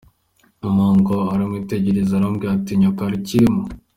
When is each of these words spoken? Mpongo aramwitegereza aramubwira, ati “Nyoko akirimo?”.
Mpongo 0.75 1.17
aramwitegereza 1.33 2.11
aramubwira, 2.15 2.51
ati 2.57 2.71
“Nyoko 2.79 3.01
akirimo?”. 3.17 3.61